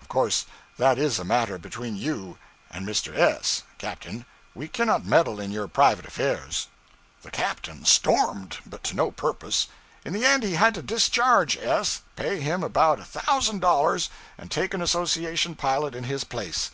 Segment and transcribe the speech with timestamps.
[0.00, 0.46] 'Of course
[0.78, 2.38] that is a matter between you
[2.70, 3.14] and Mr.
[3.14, 4.24] S, captain.
[4.54, 6.68] We cannot meddle in your private affairs.'
[7.20, 9.68] The captain stormed, but to no purpose.
[10.02, 14.08] In the end he had to discharge S, pay him about a thousand dollars,
[14.38, 16.70] and take an association pilot in his place.